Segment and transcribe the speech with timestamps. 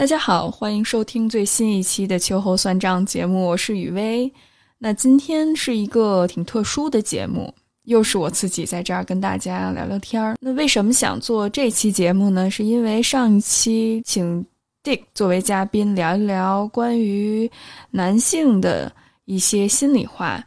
[0.00, 4.32] 大家好，欢迎收听最新一期的秋后算账节目，我是雨薇。
[4.78, 7.52] 那今天是一个挺特殊的节目，
[7.82, 10.36] 又是我自己在这儿跟大家聊聊天儿。
[10.40, 12.50] 那为什么想做这期节目呢？
[12.50, 14.42] 是因为上一期请
[14.82, 17.50] Dick 作为嘉宾聊一聊关于
[17.90, 18.90] 男性的
[19.26, 20.42] 一些心里话，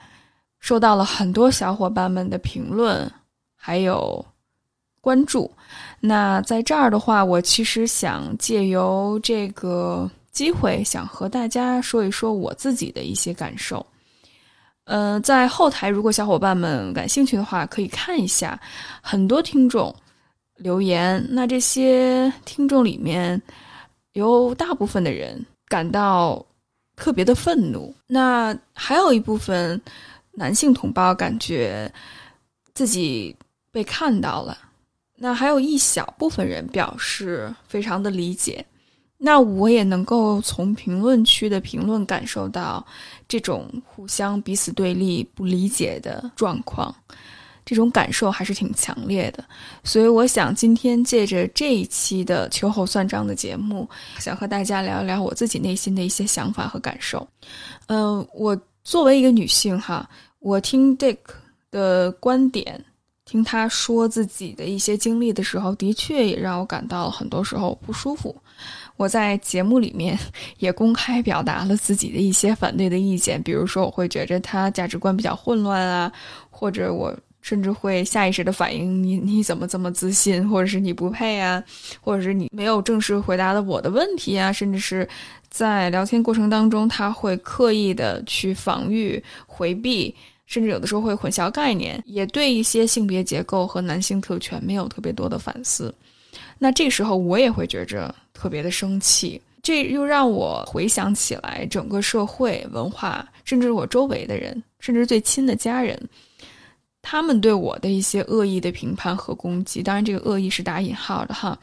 [0.62, 3.08] 收到了很多小伙伴们的评论，
[3.56, 4.26] 还有
[5.00, 5.52] 关注。
[6.06, 13.86] 那在这儿的话，我其实想借由这个机会，想和大家说一说我自己的一些感受。
[14.84, 18.60] 呃，在后台，如果小伙伴们感兴趣的话，可以看一下
[19.02, 19.96] 很多听众
[20.58, 21.26] 留言。
[21.30, 23.42] 那这些听众里面，
[24.12, 26.46] 有大部分的人感到
[26.98, 29.82] 特别的愤怒，那还有一部分
[30.34, 31.90] 男性同胞感觉
[32.74, 33.34] 自己
[33.72, 34.58] 被看到了。
[35.24, 38.66] 那还有一小部分人表示非常的理解，
[39.18, 42.86] 那我也能够从评论区的评论感受到
[43.26, 46.94] 这种互相彼此对立、不理解的状况，
[47.64, 49.42] 这种感受还是挺强烈的。
[49.82, 57.26] 所以我想今天借着这一期的秋后算账的节目，想和大家聊一聊我自己内心的一些想法和感受。
[57.86, 61.18] 嗯，我作为一个女性哈，我听 Dick
[61.72, 62.84] 的观点。
[63.34, 68.36] 听他说自己的一些经历的时候，的确也让我感到很多时候不舒服。
[68.96, 70.16] 我在节目里面
[70.60, 76.12] 也公开表达了自己的一些反对的意见，比如说我会觉着他价值观比较混乱啊，
[76.52, 77.12] 或者我
[77.42, 81.64] 甚至会下意识的反应你你怎么这么自信，或者是你不配啊，
[82.02, 85.10] 或者是你没有正式回答了我的问题啊，甚至是
[85.50, 90.16] 在聊天过程当中他会刻意的去防御回避。
[90.54, 95.92] 甚至有的时候会混淆概念，也对一些性别结构和男性特权没有特别多的反思。
[96.60, 106.00] 那这时候我也会觉着特别的生气，这又让我回想起来整个社会文化，甚至我周围的人，甚至最亲的家人，
[107.02, 109.82] 他们对我的一些恶意的评判和攻击。
[109.82, 111.58] 当然，这个恶意是打引号的哈。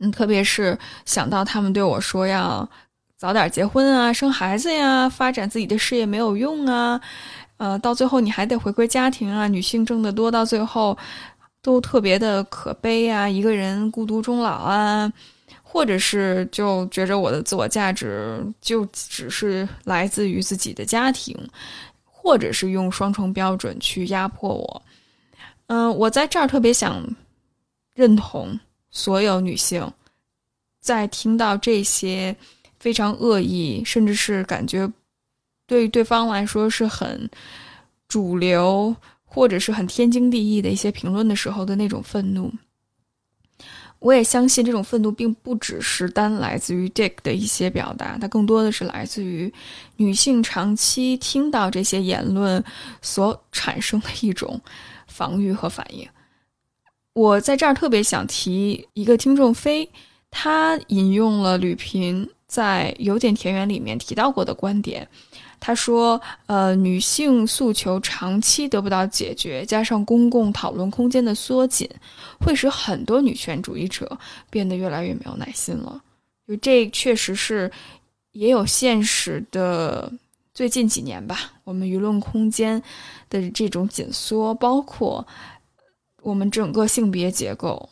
[0.00, 2.68] 嗯，特别是想到他们对我说要
[3.16, 7.00] 早点结婚啊、生孩子呀、发展自己的事业没有用啊。
[7.58, 10.96] 呃，到最后你还得回归家庭啊，女性挣得多，到最后
[11.60, 15.12] 都特别的可悲啊，一个人孤独终老啊，
[15.60, 21.36] 或者是就觉着我的自我价值就只是来自于自己的家庭，
[22.04, 24.82] 或者是用双重标准去压迫我。
[25.66, 27.04] 嗯，我在这儿特别想
[27.92, 28.56] 认同
[28.92, 29.84] 所有女性，
[30.80, 32.34] 在听到这些
[32.78, 34.88] 非常恶意，甚至是感觉。
[35.68, 37.30] 对于对方来说是很
[38.08, 42.50] 主流或者是很天经地义的一些评论的时候的那种愤怒，
[43.98, 49.52] 我也相信这种愤怒并不只是单来自于 Dick 的一些表达，它更多的是来自于
[49.96, 52.64] 女性长期听到这些言论
[53.02, 54.58] 所产生的一种
[55.06, 56.08] 防御和反应。
[57.12, 59.90] 我在这儿特别想提一个听众飞，
[60.30, 65.06] 他引用了吕平在《有点田园》里面提到过的观点。
[65.60, 71.88] 他说：“呃，女性诉求长期得不到解决，加上公共讨论空间的缩紧，
[72.40, 74.18] 会使很多女权主义者
[74.50, 76.02] 变得越来越没有耐心了。
[76.46, 77.70] 就这确实是
[78.32, 80.12] 也有现实的。
[80.54, 82.82] 最近几年吧，我们舆论空间
[83.30, 85.24] 的这种紧缩，包括
[86.22, 87.88] 我们整个性别结构，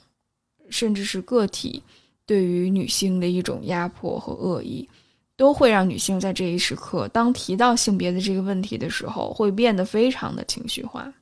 [0.69, 1.81] 甚至是个体
[2.25, 4.89] 对于女性的一种压迫和恶意。”
[5.37, 11.13] 都会让女性在这一时刻，当提到性别的这个问题的时候，会变得非常的情绪化。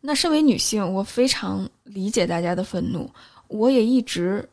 [0.00, 3.10] 那身为女性，我非常理解大家的愤怒，
[3.48, 4.48] 我也一直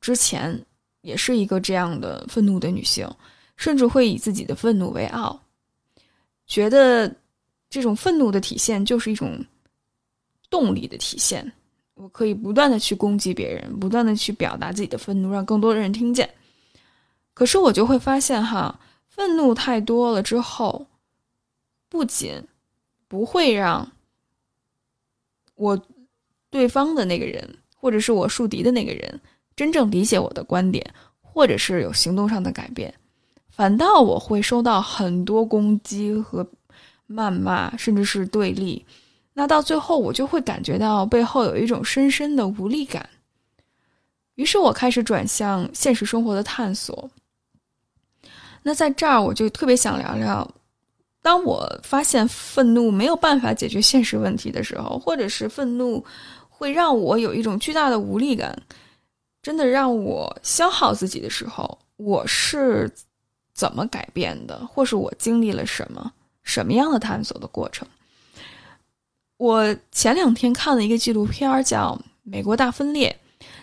[0.00, 0.58] 之前
[1.00, 3.08] 也是一个这样的愤怒的女性，
[3.56, 5.38] 甚至会以自己的愤怒为傲，
[6.46, 7.10] 觉得
[7.70, 9.42] 这种愤怒的体现就是一种
[10.50, 11.50] 动力的体现。
[11.94, 16.28] 我可以不断的去攻击别人，不断的去表达自己的愤怒，让更多的人听见。
[17.34, 18.78] 可是我就会发现，哈，
[19.08, 20.86] 愤怒太多了之后，
[21.88, 22.40] 不仅
[23.08, 23.90] 不会让
[25.56, 25.80] 我
[26.48, 29.20] 对方的那个人，或者是我树敌的那个人
[29.56, 30.88] 真正理解我的观点，
[31.20, 32.94] 或者是有行动上的改变，
[33.50, 36.48] 反倒我会收到很多攻击和
[37.08, 38.84] 谩骂，甚至是对立。
[39.32, 43.08] 那到最后，我就会感觉到背后有一种深深的无力感。
[44.36, 47.10] 于是我开始转向现实生活的探索。
[48.66, 50.50] 那在这儿，我就特别想聊聊，
[51.20, 56.02] 当我发现愤怒没有办法解决现实问题的时候，或者是愤怒
[56.48, 58.58] 会让我有一种巨大的无力感，
[59.42, 62.90] 真的让我消耗自己的时候，我是
[63.52, 66.10] 怎么改变的，或是我经历了什么
[66.42, 67.86] 什么样的探索的过程？
[69.36, 73.14] 我前两天看了一个纪录片，叫《美国大分裂》，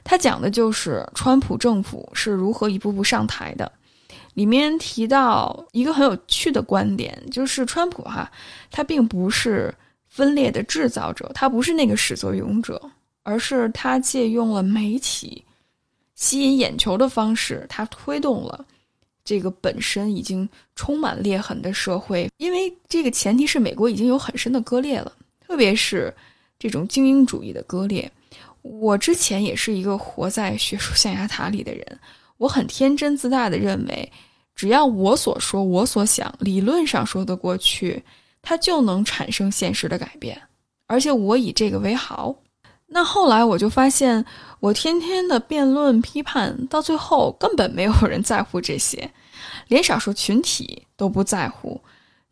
[0.04, 3.72] 它讲的就是川普政府是如何一步步上台的。
[4.34, 8.32] 里面提到一个很有趣的观点，就是川普哈，
[8.70, 9.74] 他并不是
[10.08, 12.82] 分裂的制造者，他不是那个始作俑者，
[13.24, 15.44] 而是他借用了媒体
[16.16, 18.66] 吸引眼球的方式，他推动了
[19.24, 22.30] 这个本身已经充满裂痕的社会。
[22.38, 25.12] 因为这个前提是美国已经有很深的割裂了，
[25.46, 26.14] 特别是
[26.58, 28.10] 这种精英主义的割裂。
[28.62, 32.00] 我之前也是一个活在学术象牙塔里的人。
[32.42, 34.12] 我很天真自大的认为，
[34.56, 38.04] 只要我所说、我所想，理论上说得过去，
[38.42, 40.42] 它就能产生现实的改变，
[40.88, 42.36] 而且我以这个为豪。
[42.88, 44.26] 那后来我就发现，
[44.60, 49.08] 我天天的辩论批判，到最后根本没有人在乎这些，
[49.68, 51.80] 连少数群体都不在乎，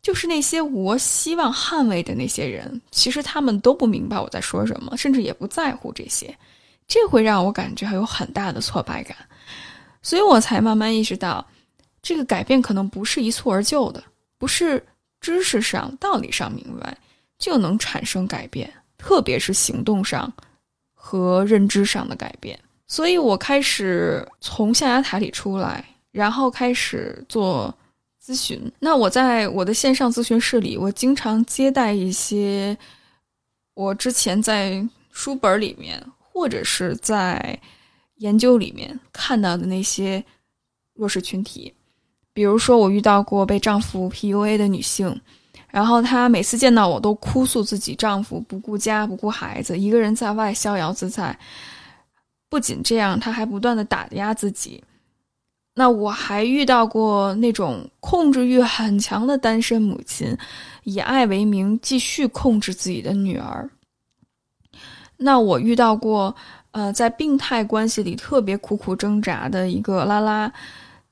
[0.02, 6.36] 就是那些我希望捍卫的那些人，其实他们都不明白我在说什么，甚至也不在乎这些，
[6.88, 9.16] 这会让我感觉还有很大的挫败感。
[10.02, 11.46] 所以我才慢慢意识到，
[12.00, 14.02] 这个改变可能不是一蹴而就的，
[14.38, 14.82] 不是
[15.20, 16.96] 知识上、道理上明白
[17.38, 20.32] 就能产生改变，特别是行动上
[20.94, 22.58] 和认知上的改变。
[22.88, 27.72] 所以我开始从象牙塔里出来，然后开始做
[28.24, 28.72] 咨询。
[28.78, 32.74] 那我在我的线上咨询室里，我经常接待一些
[33.74, 34.82] 我之前在
[35.12, 37.60] 书本里面或者是在。
[38.20, 40.22] 研究里面看到的那些
[40.94, 41.72] 弱势群体，
[42.34, 45.18] 比如说我遇到过被丈夫 PUA 的女性，
[45.68, 51.36] 然后她每次见到我都哭诉自己丈夫不顾家不顾孩子，一个人在外逍遥自在。
[52.50, 54.84] 不仅这样，她还不断的打压自己。
[55.74, 60.36] 那我还遇到过那种控制欲很强的单身母亲，
[60.84, 63.70] 以爱为名继续控制自己的女儿。
[65.16, 66.36] 那我遇到过。
[66.72, 70.52] 呃，在病态关系里特别苦苦挣扎的一个拉拉，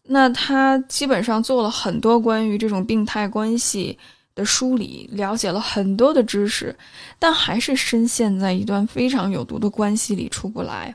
[0.05, 3.99] 那他基本上做了很多关于这种病态关系
[4.37, 6.75] 的梳理，了解了很多的知识，
[7.19, 10.95] 但还是深陷在一段非常有毒的关系里出不来。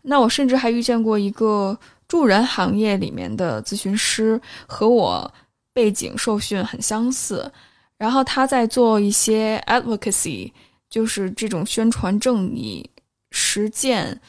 [0.00, 5.30] 那我甚至还遇见过一个助人行业里面的咨询师，和我
[5.74, 7.52] 背景受训很相似，
[7.98, 10.50] 然后他在做一些 advocacy，
[10.88, 12.88] 就是这种宣传正义。
[13.30, 14.20] 实践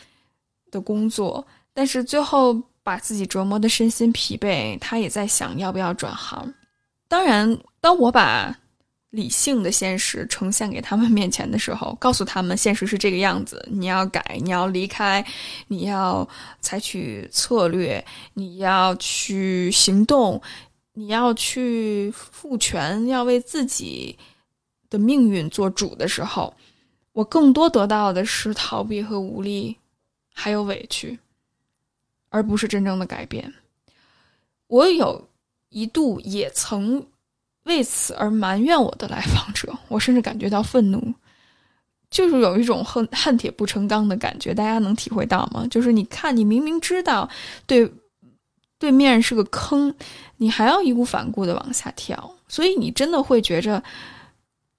[0.70, 2.54] 的工作，但是最后
[2.84, 4.78] 把自己折磨的身心疲惫。
[4.80, 6.54] 他也在想要不要转行。
[7.08, 8.58] 当然，当我把
[9.10, 15.26] 理性的现实呈现给他们面前的时候，告诉他们现实是这个样子，你要改，你要离开，
[15.68, 16.26] 你要
[16.62, 18.04] 采取策略，
[18.34, 20.42] 你要去行动，
[20.94, 24.18] 你要去赋权，要为自己
[24.90, 26.54] 的命运做主的时候。
[27.14, 29.76] 我更多得到的是逃避和无力，
[30.34, 31.20] 还有委屈，
[32.30, 33.54] 而不是真正的改变。
[34.68, 35.28] 我有
[35.70, 37.06] 一度也曾
[37.64, 41.14] 为此而埋怨我的来访者，我甚至感觉到愤怒，
[42.10, 44.54] 就是有一种恨恨铁不成钢的感觉。
[44.54, 45.68] 大家能体会到吗？
[45.70, 47.30] 就是你看，你明明知道
[47.68, 47.92] 对
[48.80, 49.94] 对面是个坑，
[50.38, 53.84] 你还要义无反顾的往下跳，所以你真的会觉着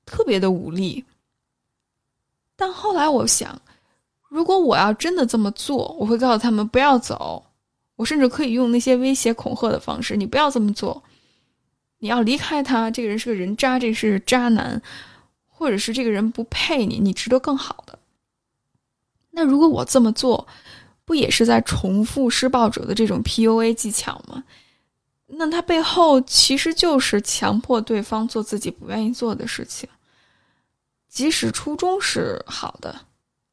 [0.07, 1.05] 特别的无力。
[2.57, 3.61] 但后来我想，
[4.29, 7.45] 如果我要真的这么做，我会告诉他们不要走。
[7.97, 11.03] 我甚至可以用那些威胁恐吓的方式，你不要这么做，
[11.99, 12.91] 你要离开他。
[12.91, 14.81] 这个人是个人渣，这是渣男，
[15.47, 17.99] 或者是这个人不配你，你值得更好的。
[19.31, 20.47] 那如果我这么做，
[21.05, 24.43] 不也是在重复施暴者的这种 PUA 技巧吗？
[25.27, 29.89] 那他背后其实就是强迫对方做自己不愿意做的事情。
[31.12, 32.99] 即使初衷是好的，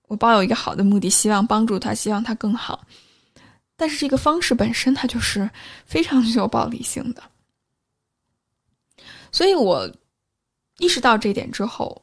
[0.08, 2.88] 我抱有一个好的目的，希望帮助他，希望他更好，
[3.76, 5.50] 但是这个方式本身它就是
[5.86, 7.22] 非常具有暴力性的。
[9.30, 9.92] 所以我
[10.78, 12.02] 意识到这点之后，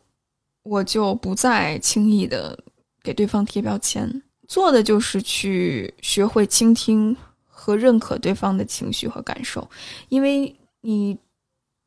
[0.63, 2.63] 我就不再轻易的
[3.03, 9.67] 给对方贴标签，做的就是去学会倾听和认可对方的情绪和感受，
[10.11, 11.19] 因为你。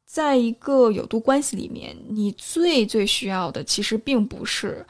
[0.10, 4.84] 在一个有毒关系里面，你最最需要的其实并不是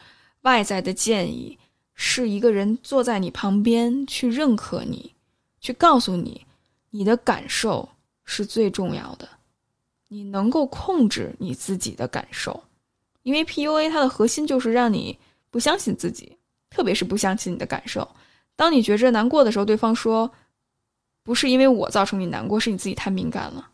[0.43, 1.59] 外在的建议，
[1.93, 5.13] 是一个人坐在你旁边去认可你，
[5.59, 6.45] 去告诉你
[6.91, 7.89] 你的感受
[8.23, 9.27] 是最重要的，
[10.07, 12.63] 你能够控制你自己的感受，
[13.23, 15.19] 因为 PUA 它的核心就是让你
[15.51, 16.37] 不相信自己，
[16.69, 18.07] 特别是不相信你的感受，
[18.55, 20.31] 当你觉着难过的时候，对方说
[21.23, 23.69] ：“不是因为我造成你难过，是你自己太敏感了。”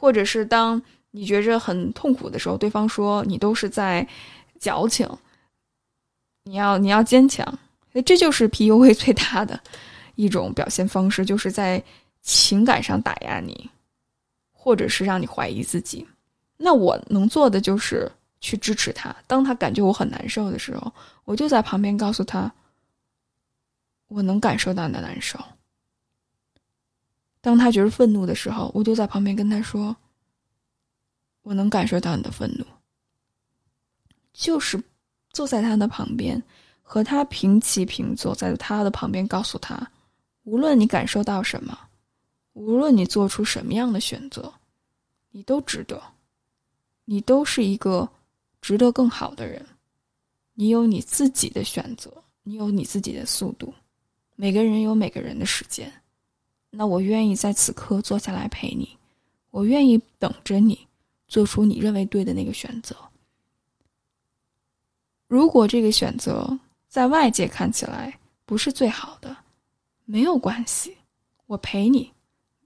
[0.00, 0.80] 或者是当
[1.10, 4.06] 你觉着很痛苦的时候，对方说：“你都是在
[4.58, 5.06] 矫情，
[6.44, 7.46] 你要你要坚强。”
[8.06, 9.60] 这就是 PUA 最大的
[10.14, 11.82] 一种表现方式，就是在
[12.22, 13.68] 情感上打压你，
[14.50, 16.06] 或者是让你怀疑自己。
[16.56, 19.14] 那我能做的就是去支持他。
[19.26, 20.90] 当他感觉我很难受的时候，
[21.26, 22.50] 我就在旁边告诉他
[24.08, 25.38] ：“我能感受到你的难受。”
[27.40, 29.96] 当他觉得愤怒的时候，我就在旁边跟他说
[31.42, 32.64] ：“我能感受到你的愤怒。”
[34.32, 34.82] 就是
[35.32, 36.42] 坐在他的旁边，
[36.82, 39.90] 和他平起平坐，在他的旁边，告诉他：
[40.44, 41.78] 无论你感受到什么，
[42.52, 44.52] 无论你做出什么样的选择，
[45.30, 46.00] 你都值得，
[47.04, 48.08] 你都是一个
[48.60, 49.64] 值得更好的人。
[50.54, 53.72] 你有你自己的选择，你有你自己的速度，
[54.36, 55.90] 每个人有每个人的时间。
[56.70, 58.96] 那我愿意在此刻坐下来陪你，
[59.50, 60.86] 我愿意等着你
[61.28, 62.96] 做出你认为对的那个选择。
[65.26, 66.58] 如果这个选择
[66.88, 69.36] 在外界看起来不是最好的，
[70.04, 70.96] 没有关系，
[71.46, 72.12] 我陪你。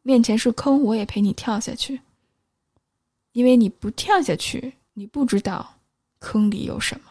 [0.02, 2.00] 面前是坑，我也陪你跳下去。
[3.32, 5.78] 因为你不跳下去，你不知道
[6.18, 7.11] 坑里有什么，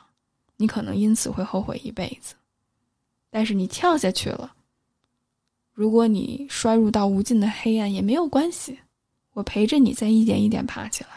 [0.58, 2.36] 你可能因此会后悔一辈子。
[3.30, 4.56] 但是你跳下去了。
[5.74, 8.80] 如果你摔入到无尽的黑暗也没有关系，
[9.34, 11.10] 我陪着你再一点一点爬起来。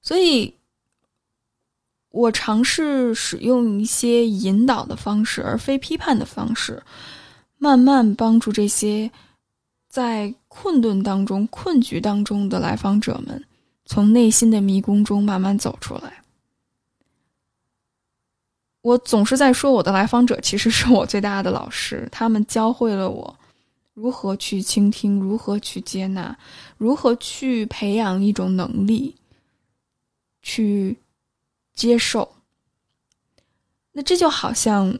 [0.00, 0.54] 所以，
[2.10, 6.82] 我尝试使用一些引导的方式，而非批判的方式，
[7.58, 9.10] 慢慢帮助这些
[9.88, 13.44] 在困顿当中、困局当中的来访者们，
[13.84, 16.19] 从内心的迷宫中慢慢走出来。
[18.82, 23.36] 我总是在说，我的来访者其实是我最大的老师，他们教会了我
[23.92, 26.34] 如何去倾听，如何去接纳，
[26.78, 29.14] 如何去培养一种能力，
[30.40, 30.98] 去
[31.74, 32.36] 接受。
[33.92, 34.98] 那这就好像，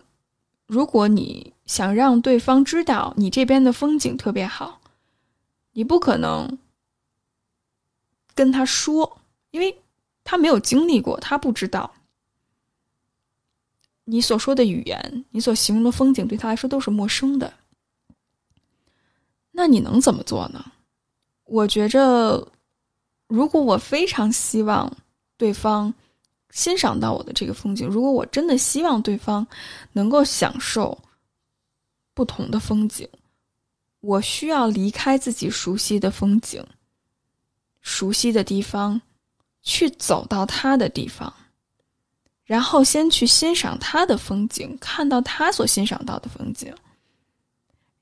[0.66, 4.82] 如果你想让对方知道你这边的风景特别好，
[5.72, 6.58] 你不可能
[8.34, 9.22] 跟他说，
[9.52, 9.80] 因为
[10.22, 11.94] 他没有经历过，他不知道。
[14.10, 17.54] 你所说的语言，你所形容的风景，对他来说都是陌生的。
[19.52, 20.72] 那你能怎么做呢？
[21.44, 22.48] 我觉着，
[23.28, 24.92] 如果我非常希望
[25.36, 25.94] 对方
[26.50, 29.46] 欣赏到我的这个风景，如果我真的希望对方
[29.92, 30.98] 能够享受
[32.12, 33.08] 不同的风景，
[34.00, 36.66] 我需要离开自己熟悉的风景、
[37.80, 39.00] 熟悉的地方，
[39.62, 41.32] 去走到他的地方。
[42.50, 46.74] 然后先去欣赏他的风景，看到他所欣赏到的风景，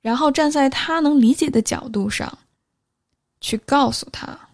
[0.00, 2.38] 然后站在他能理解的角度上，
[3.42, 4.48] 去告诉他，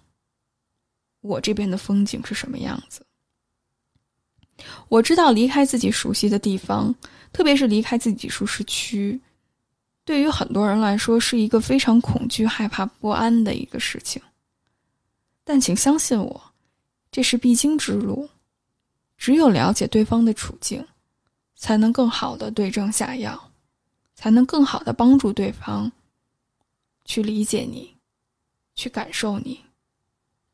[1.21, 3.07] 我这边的风景是什么样子。
[4.89, 6.93] 我知道离开自己熟悉的地方，
[7.33, 9.21] 特别是离开自己舒适区，
[10.05, 14.21] 对于很多人来说是一个非常恐惧、害怕、不安的一个事情。
[15.45, 16.43] 但请相信我，
[17.13, 18.29] 这是必经之路。
[19.17, 20.87] 只有了解对方的处境，
[21.55, 23.51] 才能更好的对症下药，
[24.15, 25.91] 才能更好的帮助对方
[27.05, 27.95] 去理解你，
[28.75, 29.61] 去感受你。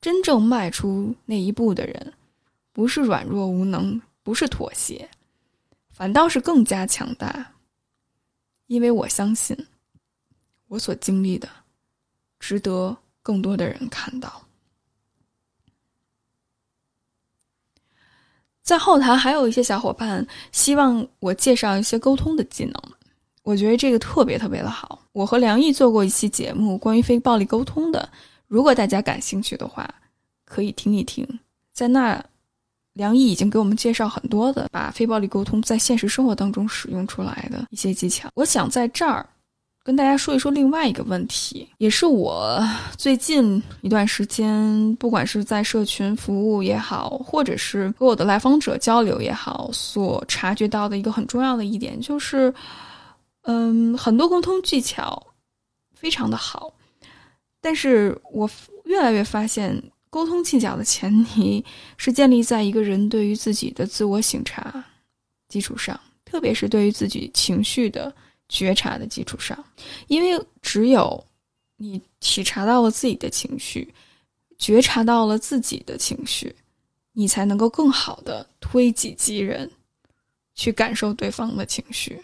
[0.01, 2.13] 真正迈出那一步的人，
[2.73, 5.09] 不是软弱无能，不是妥协，
[5.91, 7.53] 反倒是更加强大。
[8.67, 9.57] 因为我相信，
[10.69, 11.49] 我所经历的，
[12.39, 14.43] 值得更多的人看到。
[18.63, 22.75] 在后台还有一些小伙伴希望我介绍一些沟通的技能，
[23.43, 25.01] 我觉得这个特别特别的好。
[25.13, 28.09] 我和梁毅做过一期节目关于非暴力沟通的，
[28.47, 29.93] 如果大家感兴趣的话，
[30.45, 31.27] 可以听一听。
[31.73, 32.23] 在那，
[32.93, 38.29] 梁毅已经给我们介绍很多的把非暴力沟通在现实生活当中使用出来的一些技巧。
[38.35, 39.27] 我想在这儿。
[39.83, 42.63] 跟大家说一说另外一个问题，也是我
[42.99, 52.53] 最近一段时间，不管是在社群服务也好，或者是和我的来访者交流也好，所察觉到的一个很重要的一点，就是，
[53.43, 55.27] 嗯，很多沟通技巧
[55.95, 56.71] 非常的好，
[57.61, 58.49] 但是我
[58.85, 61.65] 越来越发现，沟通技巧的前提
[61.97, 64.85] 是建立在一个人对于自己的自我省察
[65.49, 68.15] 基础上，特别是对于自己情绪的。
[68.51, 69.65] 觉察的基础上，
[70.09, 71.25] 因为只有
[71.77, 73.95] 你体察到了自己的情绪，
[74.59, 76.55] 觉察到了自己的情绪，
[77.13, 79.71] 你才能够更好的推己及人，
[80.57, 82.21] 去感受对方的情绪，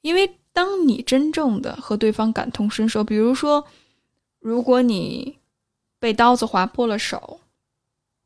[0.00, 3.62] 因为当你真正的和对方感同身受，比如说，
[4.38, 5.36] 如果你
[5.98, 7.40] 被刀子划破了手，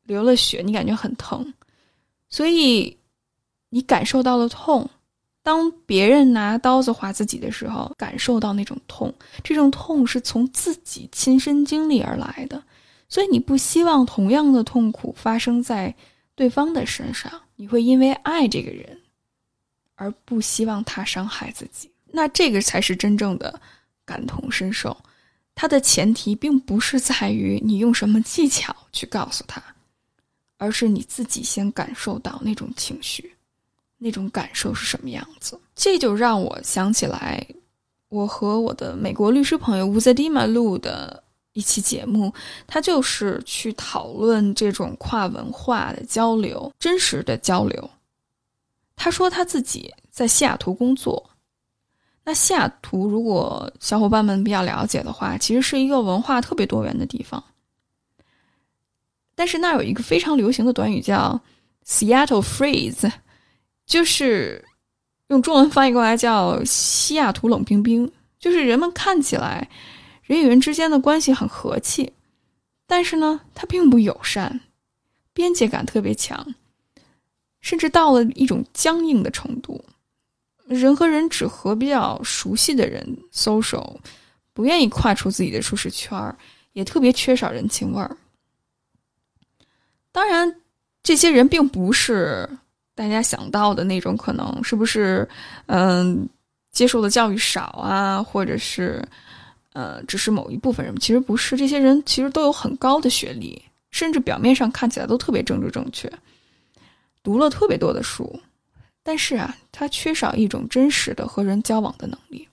[0.03, 1.51] 流了血，你感觉很疼，
[2.29, 2.95] 所以
[3.69, 4.87] 你感受到了痛。
[5.43, 12.63] 当别人拿刀子划自己的时候，感受到那种痛，这种痛是从自己亲身经历而来的，
[13.09, 15.93] 所以你不希望同样的痛苦发生在
[16.33, 18.97] 对方的身上，你会因为爱这个人
[19.95, 21.91] 而不希望他伤害自己。
[22.09, 23.59] 那这个才是真正的
[24.05, 24.95] 感同身受，
[25.53, 29.61] 它的前提并不是在于你用什么技巧去告诉他，
[30.57, 33.29] 而是你自己先感受到那种情绪。
[34.03, 35.57] 那种感受是什么样子？
[35.73, 37.41] 这就让我想起来，
[38.09, 42.31] 我和我的美国律师朋友乌泽迪玛录的一期节目，
[42.67, 47.89] 他就是去讨论这种跨文化的交流，真实的交流。
[48.97, 51.29] 他说他自己在西雅图工作，
[52.25, 57.41] 那西雅图如果小伙伴们比较了解的话，其实是一个文化特别多元的地方。
[59.33, 61.39] 但是那有一个非常流行的短语叫
[61.87, 63.09] “Seattle Freeze”。
[63.85, 64.63] 就是
[65.27, 69.69] 用中文翻译过来叫西雅图冷冰冰，就是人们看起来
[70.23, 72.13] 人与人之间的关系很和气，
[72.87, 74.61] 但是呢，它并不友善，
[75.33, 76.55] 边界感特别强，
[77.61, 79.83] 甚至到了一种僵硬的程度。
[80.65, 83.97] 人和人只和比较熟悉的人 social，
[84.53, 86.37] 不愿意跨出自己的舒适圈儿，
[86.71, 88.15] 也特别缺少人情味儿。
[90.11, 90.61] 当然，
[91.03, 92.49] 这些人并不是。
[92.95, 95.27] 大家想到的那种可能是不是，
[95.65, 96.29] 嗯，
[96.71, 99.03] 接受的教育少啊，或者是，
[99.73, 100.95] 呃，只是某一部分人？
[100.97, 106.11] 其实不是，这些人其实都有很高的学历，甚至表面上看起来都特别政治正确，
[107.23, 108.39] 读了特别多的书，
[109.01, 112.47] 但是啊，他缺少一种真实的和人交往的能力。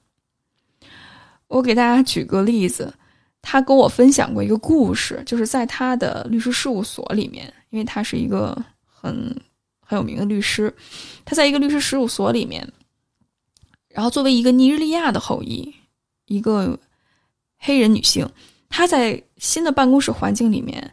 [1.48, 2.90] 我给大家举个例子，
[3.42, 9.36] 他跟我分享过一个故事，就是在他的律师事务所里面，因为他是一个很。
[9.90, 10.72] 很有名的律师，
[11.24, 12.64] 他在一个律师事务所里面，
[13.88, 15.74] 然后作为一个尼日利亚的后裔，
[16.26, 16.78] 一个
[17.58, 18.24] 黑人女性，
[18.68, 20.88] 她在新的办公室环境里面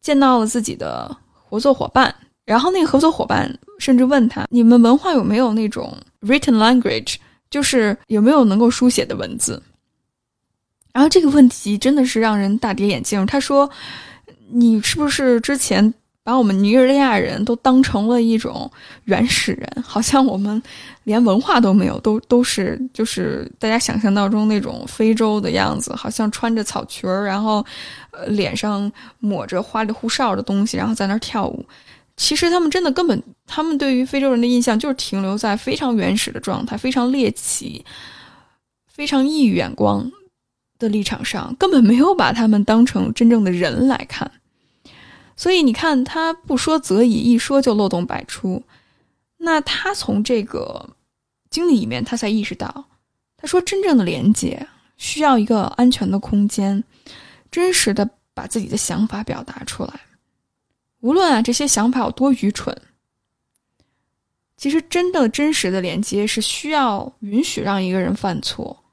[0.00, 2.14] 见到了自己的合作伙伴，
[2.46, 7.16] 然后那个合作伙伴甚至问他：“你们文化有没有那种 written language，
[7.50, 9.62] 就是有没有能够书写的文字？”
[10.90, 13.26] 然后这个问题真的是让人大跌眼镜。
[13.26, 13.70] 他说
[14.48, 15.92] ：“你是不是之前？”
[16.24, 18.70] 把我们尼日利亚人都当成了一种
[19.04, 20.62] 原始人，好像我们
[21.02, 27.64] 连文化都没有，都都是就是大家想象当中那种非洲的样子，好像穿着草裙儿，然后
[28.12, 31.64] 呃脸上抹着花里胡哨的东西，然后在那儿跳舞。
[32.16, 37.84] 其实他们真的根本，他们对于非洲人的印象就是停留在非常原始的状态，非常猎奇、
[38.86, 40.08] 非常异域眼光
[40.78, 44.30] 的立场上，根本没有把他们当成真正的人来看。
[45.36, 48.62] 所以你看，他不说则已，一说就漏洞百出。
[49.38, 50.90] 那他从这个
[51.50, 52.84] 经历里面，他才意识到，
[53.36, 54.66] 他说真正的连接
[54.96, 56.84] 需要一个安全的空间，
[57.50, 60.00] 真实的把自己的想法表达出来。
[61.00, 62.76] 无论啊这些想法有多愚蠢，
[64.56, 68.84] 其实真的真实的连接是需要允许让一个人犯错，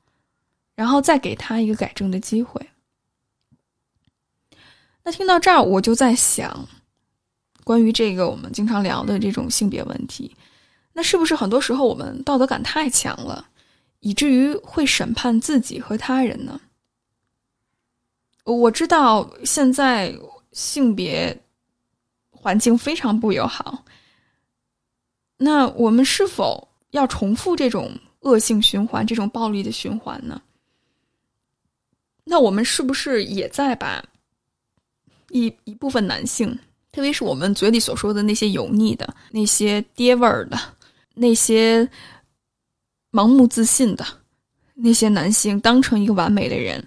[0.73, 2.68] 然后再给他一个改正的机会。
[5.11, 6.67] 听到这儿，我就在想，
[7.63, 10.35] 关于这个我们经常聊的这种性别问题，
[10.93, 13.45] 那是不是很多时候我们道德感太强了，
[13.99, 16.59] 以至于会审判自己和他人呢？
[18.43, 20.17] 我知道现在
[20.53, 21.37] 性别
[22.31, 23.83] 环境非常不友好，
[25.37, 27.91] 那我们是否要重复这种
[28.21, 30.41] 恶性循环、这种暴力的循环呢？
[32.23, 34.03] 那我们是不是也在把？
[35.31, 36.57] 一一部分男性，
[36.91, 40.57] 特别是我们嘴里所说的那些油腻的、那些爹味儿的、
[41.13, 41.87] 那些
[43.11, 44.05] 盲目自信的
[44.73, 46.83] 那些男性，当成一个完美的人，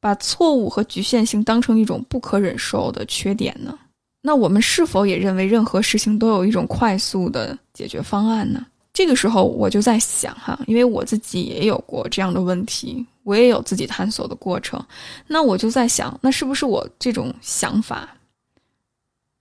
[0.00, 3.78] 把错误和局限性当成一种不可忍受的缺点呢？
[4.22, 8.66] 那我们是否也认为任何事情都有一种快速的解决方案呢？
[8.92, 13.04] 这个时候我就在想哈，因为我自己也有过这样的问题。
[13.26, 14.80] 我也有自己探索的过程，
[15.26, 18.08] 那我就在想，那是不是我这种想法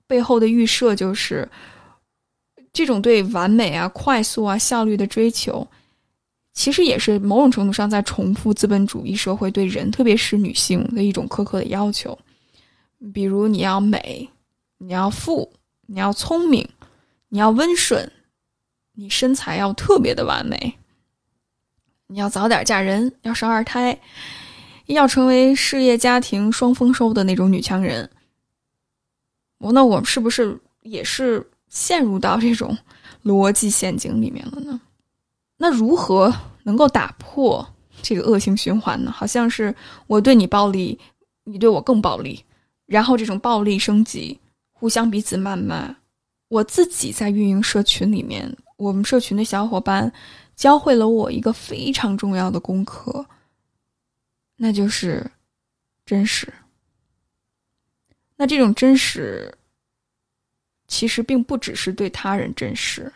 [0.08, 1.48] 背后的预设就是，
[2.74, 5.68] 这种对完美啊、快速啊、效率的追求，
[6.52, 12.18] 其实也是某种程度上在重复资本主义社会对人，特别是女性的一种苛刻的要求。
[13.14, 14.28] 比如你要美，
[14.80, 15.54] 你要富，
[15.86, 16.68] 你要聪明，
[17.30, 18.12] 你要温顺，
[18.94, 20.76] 你身材要特别的完美，
[22.08, 24.00] 你要早点嫁人，要生二胎，
[24.86, 28.10] 要成为事业家庭双丰收的那种女强人。
[29.58, 32.78] 我那我是不是也是陷入到这种
[33.24, 34.80] 逻辑陷阱里面了呢？
[35.58, 37.66] 那如何能够打破
[38.02, 39.12] 这个恶性循环呢？
[39.12, 39.74] 好像是
[40.06, 41.00] 我对你暴力，
[41.44, 42.44] 你对我更暴力，
[42.86, 44.40] 然后这种暴力升级，
[44.74, 45.96] 互相彼此谩骂。
[46.50, 50.12] 我自己在运营社群里面，我们社群的小伙伴
[50.56, 53.26] 教会了我一个非常重要的功课，
[54.56, 55.30] 那就是
[56.06, 56.52] 真实。
[58.38, 59.54] 那这种真实，
[60.88, 63.12] 其实并不只是对他人真实，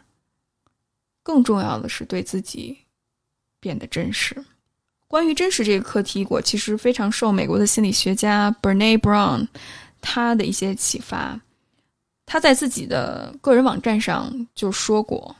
[1.24, 2.78] 更重要的是对自己
[3.60, 4.36] 变得真实。
[5.08, 9.48] 关于真实这个课题，我其实非常受美国的心理学家 Bernay Brown
[10.02, 11.40] 他的一些启发。
[12.26, 15.36] 他在自己的个人网站上就说过，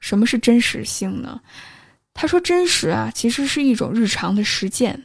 [0.00, 1.40] 什么是真实性呢？
[2.12, 5.04] 他说，真实啊，其实是一种日常的实践。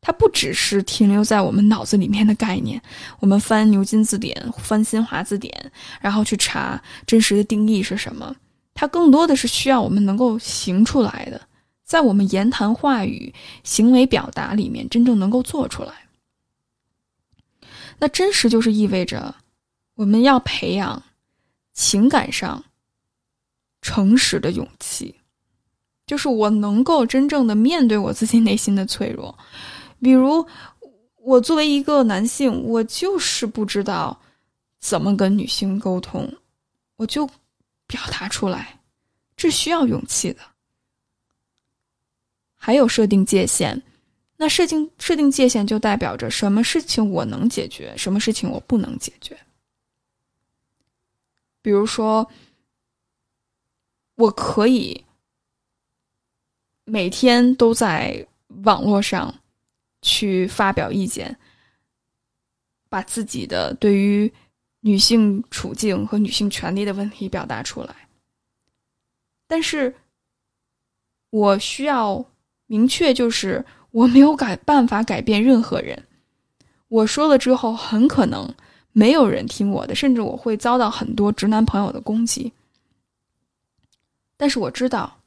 [0.00, 2.80] 它不只是停留在我们脑子里面的概念，
[3.20, 8.36] 我们翻牛津字典、翻新华字典，然后去查真实的定义是什么。
[8.74, 11.40] 它更多的是需要我们能够行出来的，
[11.84, 15.92] 在我们言谈话语、行为表达里面真正能够做出来。
[17.98, 19.34] 那真实就是意味着
[19.94, 21.02] 我们要培养
[21.72, 22.62] 情感上
[23.84, 25.14] 诚实的勇气，
[26.06, 29.38] 就是我能够真正的面对我自己内心的脆弱。
[30.00, 30.44] 比如，
[31.18, 34.18] 我作为一个男性，我就是不知道
[34.80, 36.32] 怎么跟女性沟通，
[36.96, 37.26] 我就
[37.86, 38.80] 表达出来，
[39.36, 40.40] 这需要勇气的。
[42.56, 43.82] 还有设定界限，
[44.38, 49.38] 那设定设定界限就代表着什么事情我能解决，什么事情我不能解决。
[51.60, 52.26] 比如说，
[54.16, 55.04] 我可以
[56.84, 58.26] 每天都在
[58.64, 59.34] 网络上。
[60.06, 61.34] 去发表意见，
[62.90, 64.30] 把自己的对于
[64.80, 67.96] 女性处境和女性权利的问题表达出来。
[69.46, 69.94] 但是，
[71.30, 72.22] 我需要
[72.66, 76.06] 明确，就是我没有改办法改变任何人。
[76.88, 78.54] 我说了之后，很可能
[78.92, 82.52] 没有人听我的，甚至我会遭到很多直男朋友的攻击。
[84.44, 85.18] 但是我知道，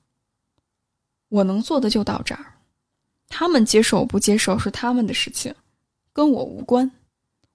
[1.29, 2.53] 我能做的就到这儿。
[3.27, 5.51] 他们接受不接受是他们的事情，
[6.13, 6.91] 跟我无关。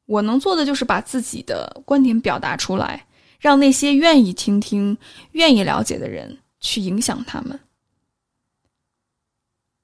[0.07, 3.07] 我能做的就是把自己的观点表达出来，
[3.39, 4.99] 让那些愿意听听、
[5.31, 7.57] 愿意了解的人去影响他们，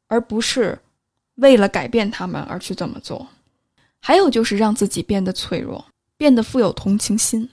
[0.09, 0.77] 而不是
[1.37, 3.25] 为了改变他们而去这么做。
[4.01, 5.87] 还有就是让自己变得脆弱，
[6.17, 7.49] 变得富有同情心。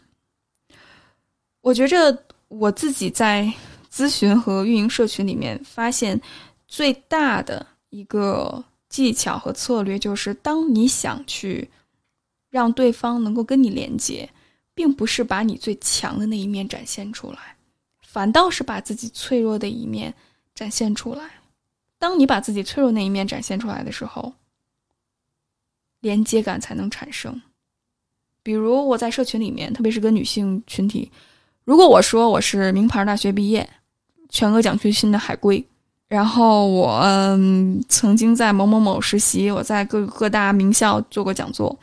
[1.61, 3.51] 我觉着我自己在
[3.95, 6.19] 咨询和运营社群里面发现
[6.67, 7.65] 最大的。
[7.91, 11.69] 一个技巧和策略就是，当你想去
[12.49, 14.29] 让对方能够跟你连接，
[14.73, 17.55] 并不是把你最强的那一面展现出来，
[18.01, 20.13] 反倒是把自己脆弱的一面
[20.53, 21.36] 展现出来。
[21.97, 24.34] 当你把自己脆弱那一面展现出来的时候，
[26.01, 27.41] 连接感才能产生。
[28.43, 31.10] 比如我在社群里面，特别是跟女性群体，
[31.63, 33.69] 如果我说我是名牌大学毕业，
[34.29, 35.63] 全额奖学金的海归。
[36.07, 37.03] 然后我
[37.89, 41.77] 曾经在某某某实习，我在各各大名校做过讲座。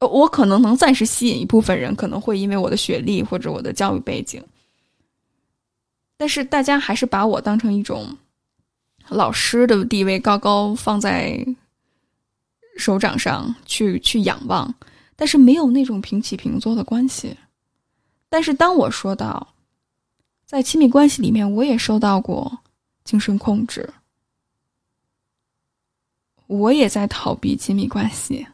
[0.00, 4.42] 我可能能暂时吸引一部分人，可能会因为我的学历或者我的教育背景，
[6.16, 8.14] 但是大家还是把我当成一种
[9.08, 11.42] 老师的地位高高放在
[12.76, 14.74] 手掌上去去仰望，
[15.16, 17.34] 但是没有那种平起平坐的关系。
[18.28, 19.54] 但是当我说到
[20.46, 22.60] 在亲密关系里面，我也受到过。
[23.04, 23.88] 精神控制，
[26.48, 28.44] 我也在逃避亲密关系，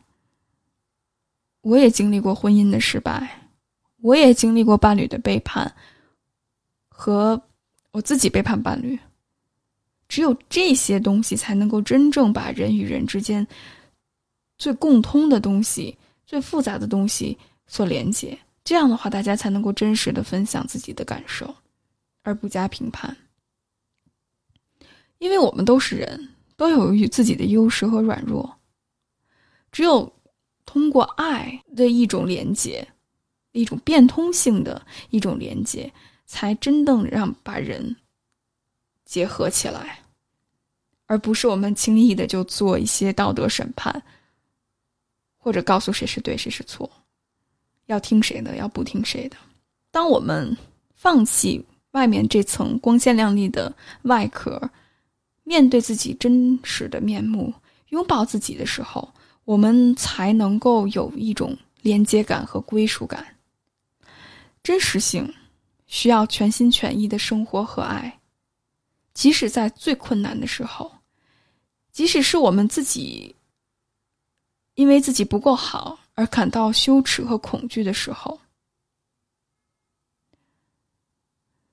[1.62, 3.48] 我也经历过婚姻的失败，
[4.02, 5.74] 我也经历过伴侣的背叛，
[6.90, 7.42] 和
[7.92, 8.98] 我自己背叛伴侣。
[10.07, 13.46] 只有这些东西，才能够真正把人与人之间
[14.59, 18.38] 最共通的东西、最复杂的东西所连接。
[18.64, 21.55] 这样的话，大家才能够真实的分享自己的感受，
[22.22, 23.16] 而不加评判。
[25.18, 28.58] 因为我们都是人，都有与自己的优势和软弱。
[29.70, 30.12] 只有
[30.66, 32.87] 通过爱的一种连接，
[33.52, 35.92] 一种变通性的一种连接，
[36.26, 37.94] 才真正让把人
[39.04, 40.00] 结合起来，
[41.06, 44.02] 而不是我们轻易的就做一些道德审判，
[45.37, 46.90] 或者告诉谁是对谁是错，
[47.87, 49.37] 要听谁的，要不听谁的。
[49.90, 50.56] 当我们
[50.94, 54.70] 放弃外面这层光鲜亮丽的外壳，
[55.44, 57.52] 面对自己真实的面目，
[57.88, 59.12] 拥抱自己的时候，
[59.44, 63.26] 我们才能够有一种连接感和归属感。
[64.62, 65.33] 真实性
[65.87, 68.20] 需要全心全意的生活和爱，
[69.12, 70.90] 即使在最困难的时候，
[71.92, 73.35] 即使是我们自己
[74.76, 78.40] 因为自己不够好而感到羞耻和恐惧的时候。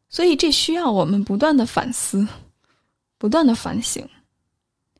[0.10, 2.28] 所以，这需要我们不断的反思，
[3.20, 4.04] 不断的反省，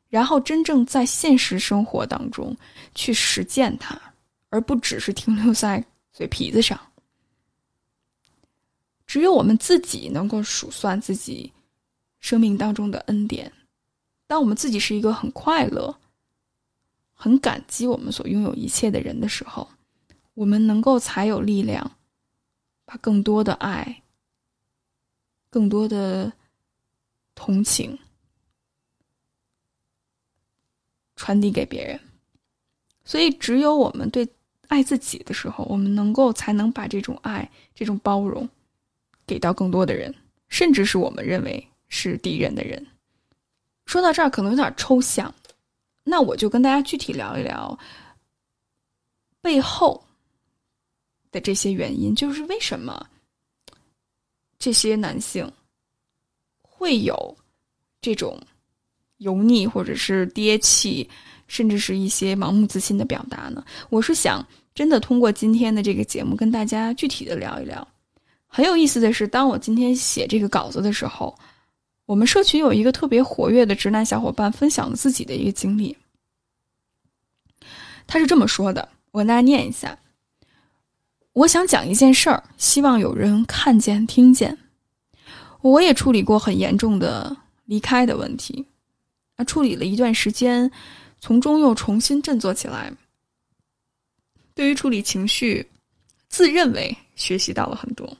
[0.08, 2.56] 然后真正在现实生活当中
[2.94, 4.00] 去实践它，
[4.50, 6.80] 而不只是停留在嘴皮子上。
[9.04, 11.52] 只有我们自己能够数算自己
[12.20, 13.52] 生命当中的恩典，
[14.28, 15.92] 当我们自己是一个很快乐、
[17.12, 19.68] 很感激我们所拥有一切的人的时候，
[20.34, 21.90] 我们能够才有力量
[22.84, 23.99] 把更多的爱。
[25.50, 26.32] 更多的
[27.34, 27.98] 同情
[31.16, 32.00] 传递给别人，
[33.04, 34.26] 所以只有我们对
[34.68, 38.48] 爱自己的时候，我们能够才能把这种爱、这种包容
[39.26, 40.14] 给到更多的人，
[40.48, 42.86] 甚至是我们认为是敌人的人。
[43.86, 45.34] 说到这儿可能有点抽象，
[46.04, 47.76] 那我就跟大家具体聊一聊
[49.40, 50.06] 背后
[51.32, 53.08] 的这些原因，就是为什么。
[54.60, 55.50] 这些男性
[56.60, 57.36] 会有
[58.00, 58.38] 这种
[59.16, 61.08] 油腻或者是憋气，
[61.48, 63.64] 甚至是一些盲目自信的表达呢？
[63.88, 67.86] 我是想真的通过今天的这个节目跟大家具体的聊一聊。
[68.46, 71.36] 很有意思的是，当我今天写这个稿子的时候，
[72.04, 75.96] 我们社群有一个特别活跃的直男小伙伴分享了自己的一个经历。
[78.06, 79.98] 他是这么说的，我跟大家念一下。
[81.32, 84.56] 我想讲一件事儿，希望有人看见、听见。
[85.62, 88.66] 我也处理过很严重的离开的问题，
[89.36, 90.70] 啊，处理了一段时间，
[91.20, 92.92] 从中又重新振作起来。
[94.54, 95.64] 对于处理情绪，
[96.28, 98.16] 自认为学习到了很多，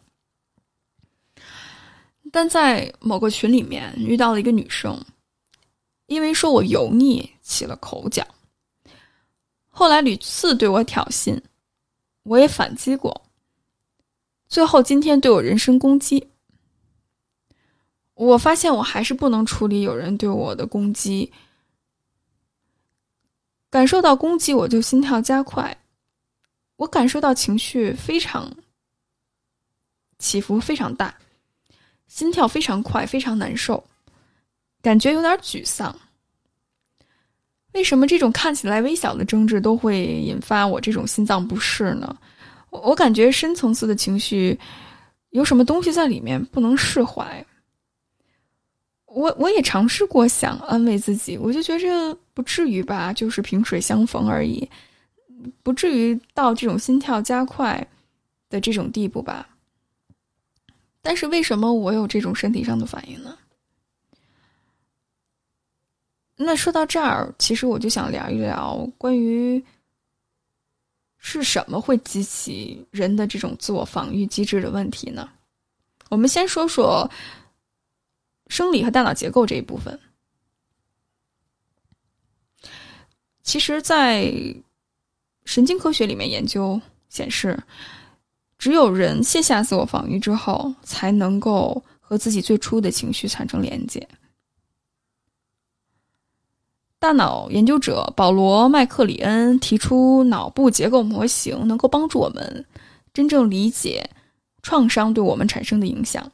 [2.31, 4.99] 但在某个群里面遇到了一个女生，
[6.07, 8.25] 因为说我油腻起了口角，
[9.69, 11.39] 后来屡次对我挑衅。
[12.31, 13.23] 我也反击过，
[14.47, 16.31] 最后今天对我人身攻击。
[18.15, 21.33] 我发现我还是不能处理有人对我的攻击，
[23.69, 25.77] 感受到攻击我就心跳加快，
[26.77, 28.49] 我感受到情绪非常
[30.21, 31.13] 起伏非常大，
[32.07, 33.83] 心跳非常快，非常难受，
[34.81, 35.99] 感觉有点沮丧。
[37.73, 42.17] 为什么这种看起来微小的争执都会引发我这种心脏不适呢？
[42.71, 44.59] 我感觉深层次的情绪
[45.31, 47.45] 有什么东西在里面不能释怀。
[49.07, 54.69] 我我也尝试过想安慰自己，我就觉着不至于吧，就是萍水相逢而已，
[55.65, 57.85] 不至于到这种心跳加快
[58.49, 59.49] 的这种地步吧。
[61.03, 63.37] 但是为什么我有这种身体上的反应呢？
[66.43, 69.63] 那说到这儿，其实我就想聊一聊关于
[71.19, 75.29] 是什么会激起人的这种自我防御机制的问题呢？
[76.09, 77.09] 我们先说说
[78.49, 80.01] 生理和大脑结构这一部分。
[83.43, 84.33] 其实，在
[85.45, 87.63] 神经科学里面研究显示，
[88.57, 94.09] 只有人卸下自我防御之后，才能够和自己最初的情绪产生连接。
[97.01, 102.67] 大脑研究者保罗·麦克里恩提出，脑部结构模型能够帮助我们
[103.15, 104.09] 真正理解
[104.63, 106.31] 创伤对我们产生的影响。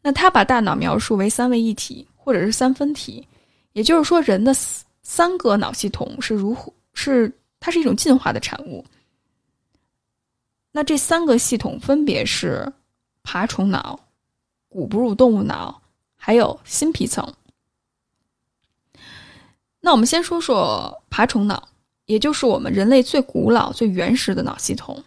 [0.00, 3.28] 那他把大脑描述为三位一体，或者是三分体，
[3.74, 4.54] 也就是说，人的
[5.02, 8.82] 三个脑系统是如何是它是一种进化的产物。
[10.72, 12.66] 那这三个系统分别是
[13.22, 14.00] 爬虫脑、
[14.70, 15.82] 古哺乳动物脑，
[16.16, 17.30] 还有新皮层。
[19.84, 21.68] 那我们先说说爬虫脑，
[22.06, 25.02] 也就是我们人类最古老、最原始的脑系统。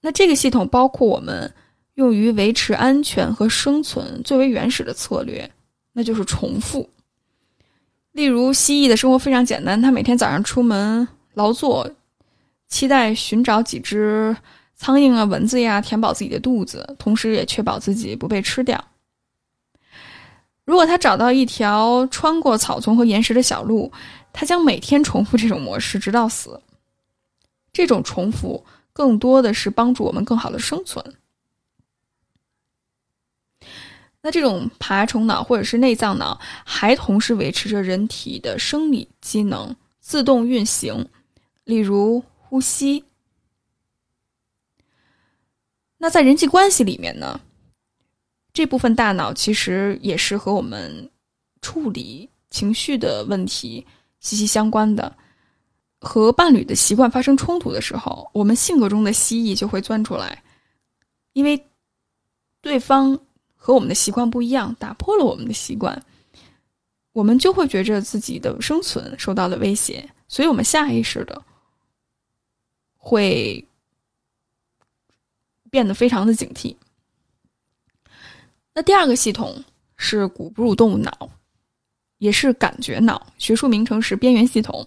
[0.00, 1.52] 那这个系统包括我们
[1.94, 5.50] 用于维持安全和生存最为原始的策略，
[5.92, 6.88] 那就是重复。
[8.12, 11.90] 例如，蜥蜴的生活非常简单，它每天早上出门劳作，
[12.68, 14.36] 期待寻找几只
[14.76, 18.82] 苍蝇啊、蚊子呀，填饱自己的肚子，同时也确保自己不被吃掉。
[20.68, 23.90] 如果他找到一条穿过草丛和岩石的小路，
[24.34, 26.60] 他将每天重复这种模式直到死。
[27.72, 31.02] 这种重复更多的是帮助我们更好的生存。
[34.20, 41.08] 那这种爬虫脑或者是内脏脑，还同时维持着人体的生理机能自动运行，
[41.64, 43.02] 例如呼吸。
[45.96, 47.40] 那在人际关系里面呢，
[48.52, 51.10] 这部分大脑其实也是和我们
[51.60, 53.86] 处理情绪的问题
[54.20, 55.16] 息息相关的。
[56.00, 60.44] 和伴侣的习惯发生冲突的时候，我们性格中的蜥蜴就会钻出来，
[61.32, 61.60] 因为
[62.60, 63.18] 对方
[63.56, 66.00] 和我们的习惯不一样，打破了我们的习惯，
[67.12, 71.42] 我们就会觉着自己的生存受到了威胁，所以我们下意识的
[72.96, 73.66] 会
[75.68, 76.76] 变得非常的警惕。
[78.78, 79.64] 那第二个系统
[79.96, 81.28] 是古哺乳动物脑，
[82.18, 84.86] 也是感觉脑，学术名称是边缘系统。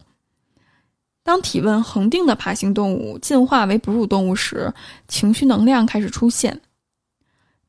[1.24, 4.74] 当体温恒定的爬行动物进化为哺乳动物时，
[5.10, 6.62] 情绪能量开始出现。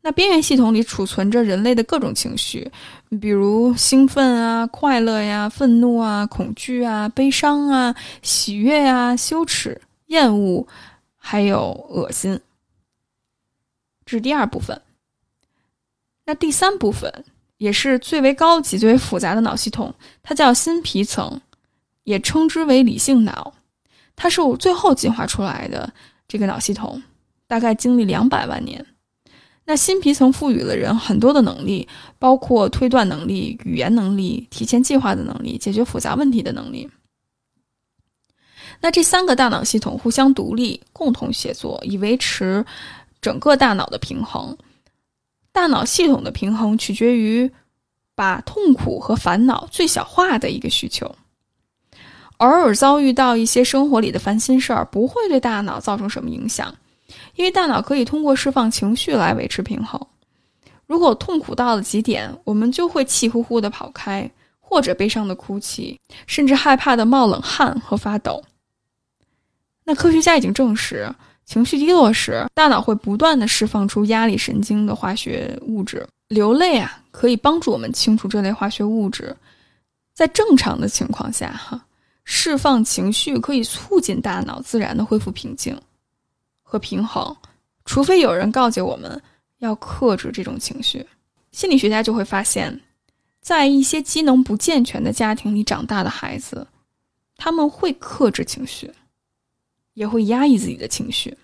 [0.00, 2.70] 那边缘系统里储存着人类的各种情绪，
[3.20, 10.64] 比如兴奋啊、快乐呀、愤怒啊、恐惧啊、悲伤啊、喜悦啊、羞耻、厌恶，
[11.16, 12.38] 还有恶心。
[14.06, 14.80] 这是第二部分。
[16.24, 17.24] 那第三部分
[17.58, 21.40] 也是最为高级、最为复杂的脑系统，它叫新皮层。
[22.04, 23.54] 也称之为理性脑，
[24.16, 25.94] 它是我最后进化出来的
[26.26, 27.00] 这个脑系统，
[27.46, 28.84] 大概经历两百万年。
[29.66, 31.86] 那新皮层赋予了人很多的能力，
[32.18, 36.90] 包括推断能力、语言能力、提前计划的能力、解决复杂问题的能力。
[38.80, 42.66] 那这三个大脑系统互相独立，共同协作，以维持
[43.20, 44.58] 整个大脑的平衡。
[45.52, 47.50] 大脑系统的平衡取决于
[48.14, 51.14] 把痛苦和烦恼最小化的一个需求。
[52.38, 56.74] 偶尔遭遇到一些生活里的烦心事儿，不会对大脑造成什么影响，
[57.36, 60.00] 因为大脑可以通过释放情绪来维持平衡。
[60.86, 68.42] 如果痛苦到了极点，我们就会气呼呼的跑开，或者悲伤的哭泣，甚至害怕的冒冷汗和发抖。
[69.84, 71.08] 那科学家已经证实，
[71.44, 79.36] 情绪低落时，大脑会不断的释放出压力神经的化学物质，流泪啊，可以帮助我们清除这类化学物质。
[80.14, 81.84] 在正常的情况下，哈。
[82.24, 85.76] 释放情绪可以促进大脑自然的恢复平静
[86.62, 87.36] 和平衡，
[87.84, 89.20] 除非有人告诫我们
[89.58, 91.04] 要克制这种情绪。
[91.50, 92.80] 心理学家就会发现，
[93.40, 96.64] 在一些机能不健全的家庭里长大的孩子，
[97.36, 98.88] 他们会克制情绪，
[99.94, 101.36] 也会压抑自己的情绪。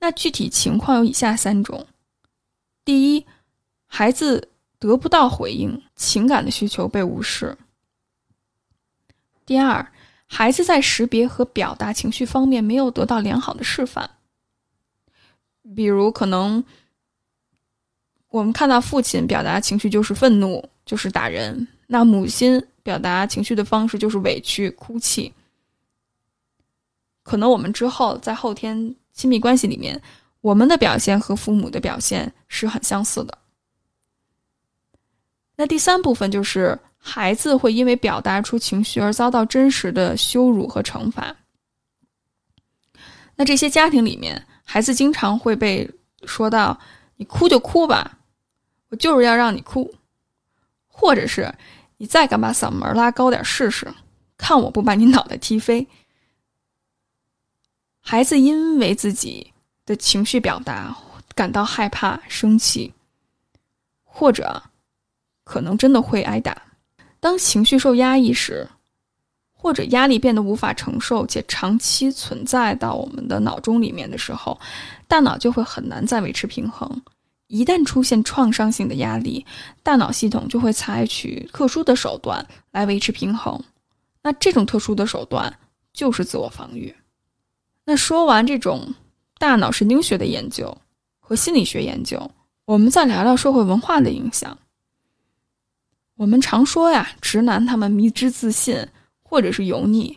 [0.00, 1.86] 那具体情况有以下三种：
[2.84, 3.26] 第一，
[3.86, 7.56] 孩子得不到回应，情感的需求被无视。
[9.46, 9.92] 第二，
[10.26, 14.10] 孩子在识别和表达情绪方面没有得到良好的示范。
[15.76, 16.64] 比如，可能
[18.28, 25.32] 我们看到父亲表达情绪就是愤怒，就是打人；那母亲表达情绪的方式就是委屈、哭泣。
[27.22, 30.00] 可能我们之后在后天亲密关系里面，
[30.40, 33.38] 我们的表现和父母的表现是很相似的。
[35.56, 36.78] 那第三部分就是。
[37.04, 41.34] 孩子会因为表达出情绪而遭到真实的羞辱和惩罚。
[43.34, 45.90] 那这些家庭里面，孩子经常会被
[46.26, 46.78] 说到
[47.18, 48.20] ：“你哭就哭吧，
[48.88, 49.92] 我就是要让你哭。”
[50.86, 51.52] 或者是
[51.98, 53.92] “你再敢把嗓门拉高点试试，
[54.38, 55.84] 看我不把你脑袋踢飞。”
[58.04, 59.52] 孩子因为自己
[59.86, 60.94] 的情绪表达
[61.34, 62.92] 感到害怕、生气，
[64.04, 64.62] 或者
[65.44, 66.60] 可能真的会挨打。
[67.20, 68.68] 当情绪受压抑时，
[69.52, 74.60] 或者压力变得无法承受且长期存在到我们的脑中里面的时候，
[75.06, 77.00] 大脑就会很难再维持平衡。
[77.46, 79.46] 一旦出现创伤性的压力，
[79.82, 83.62] 大脑系统就会采取特殊的手段来维持平衡。
[84.22, 85.56] 那这种特殊的手段
[85.92, 86.92] 就是自我防御。
[87.84, 88.94] 那说完这种
[89.38, 90.76] 大脑神经学的研究
[91.18, 92.30] 和心理学研究，
[92.64, 94.56] 我们再聊聊社会文化的影响。
[96.16, 98.86] 我们常说呀，直男他们迷之自信，
[99.22, 100.16] 或者是油腻，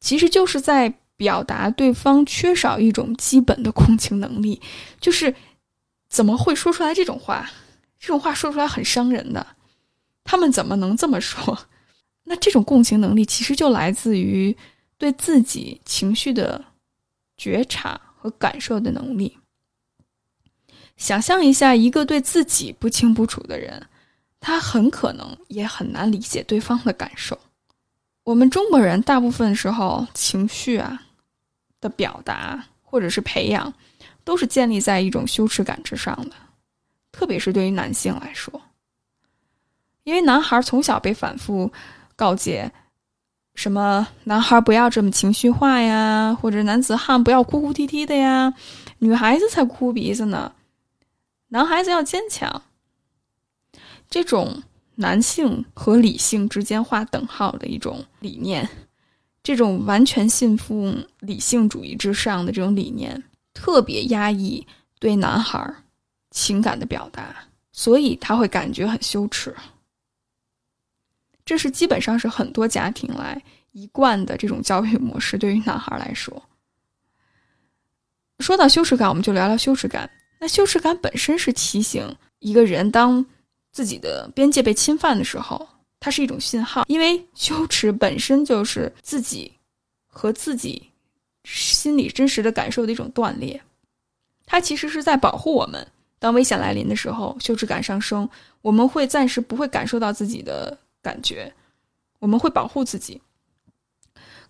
[0.00, 4.60] 其实就是在表达对方缺少一种基本的共情能力。
[5.00, 5.34] 就是
[6.08, 7.50] 怎么会说出来这种话？
[7.98, 9.46] 这种话说出来很伤人的。
[10.24, 11.58] 他们怎么能这么说？
[12.24, 14.56] 那这种共情能力其实就来自于
[14.96, 16.64] 对自己情绪的
[17.36, 19.38] 觉察和感受的能力。
[20.96, 23.86] 想象一下，一个对自己不清不楚的人。
[24.38, 27.36] 他很可能也很难理解对方的感受。
[28.22, 31.02] 我们中国人大部分时候情绪啊
[31.80, 33.72] 的表达或者是培养，
[34.22, 36.36] 都是建立在一种羞耻感之上的。
[37.10, 38.60] 特别是对于男性来说，
[40.04, 41.72] 因为男孩从小被反复
[42.14, 42.70] 告诫，
[43.56, 48.54] 什么男孩不要这么情绪化呀，或者男子汉不要哭哭啼啼的呀，
[48.98, 50.52] 女孩子才哭鼻子呢，
[51.48, 52.62] 男孩子要坚强。
[54.08, 54.62] 这种
[54.94, 58.68] 男性和理性之间划等号的一种理念，
[59.42, 64.64] 这种完全信奉理性主义之上的这种理念，特别压抑
[65.00, 65.74] 对男孩
[66.30, 67.34] 情感的表达，
[67.72, 69.56] 所以他会感觉很羞耻。
[71.46, 73.42] 这是基本上是很多家庭来
[73.72, 75.38] 一贯的这种教育模式。
[75.38, 76.42] 对于男孩来说，
[78.40, 80.10] 说到羞耻感，我们就聊聊羞耻感。
[80.38, 83.24] 那羞耻感本身是提醒一个人当。
[83.72, 85.68] 自己的边界被侵犯的时候，
[86.00, 89.52] 它是一种信号，因为羞耻本身就是自己
[90.06, 90.90] 和自己
[91.44, 93.60] 心里真实的感受的一种断裂，
[94.46, 95.86] 它其实是在保护我们。
[96.18, 98.26] 当危险来临的时候，羞耻感上升，
[98.62, 100.74] 我们会暂时不会感受到自己的
[101.06, 101.54] 感觉，
[102.18, 103.22] 我们会保护自己。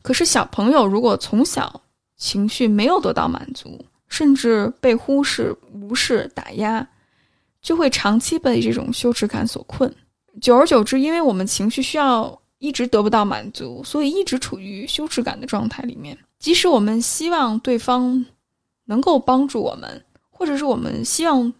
[0.02, 1.82] 可是小朋友如果从小
[2.16, 6.88] 情绪没有得到满足，甚至被忽视、无视、打压。
[7.66, 9.92] 就会长期被这种羞耻感所困，
[10.40, 16.16] 久而久之，因为我们情绪需要一直得不到满足，所以一直处于羞耻感的状态里面。
[16.38, 18.24] 即使我们希望对方
[18.84, 21.52] 能够帮助我们，或者是我们希望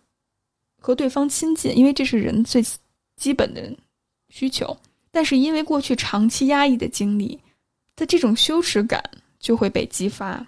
[0.79, 2.65] 和对方亲近，因为这是人最
[3.17, 3.77] 基本的
[4.29, 4.77] 需求，
[5.17, 7.41] 但是因为过去长期压抑的经历
[7.97, 9.03] 的这种羞耻感
[9.41, 10.47] 就会被激发，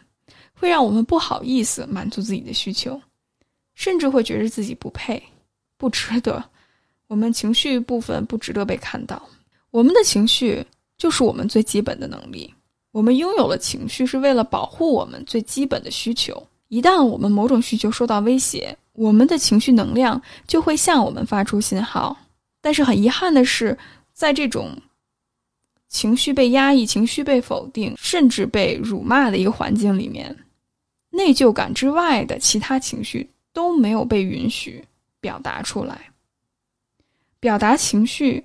[0.53, 3.01] 会让我们不好意思满足自己的需求，
[3.75, 5.23] 甚至会觉得自己不配。
[5.79, 6.45] 不值得，
[7.07, 9.23] 我们情绪部分不值得被看到。
[9.71, 10.63] 我们的情绪
[10.99, 12.53] 就是我们最基本的能力。
[12.93, 16.47] 我们拥有了情绪，是为了保护我们最基本的需求。
[16.69, 22.15] 一旦我们某种需求受到威胁，我们的情绪能量就会向我们发出信号。
[22.61, 23.79] 但是很遗憾的是，
[24.19, 24.77] 在这种
[25.87, 30.37] 情绪被压抑、情绪被否定，甚至被辱骂的一个环境里面，
[31.11, 34.85] 内疚感之外的其他情绪都没有被允许。
[35.21, 36.13] 表达出来，
[37.41, 38.45] 表达情绪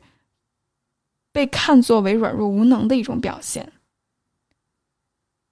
[1.32, 3.72] 被看作为软弱无能的一种表现，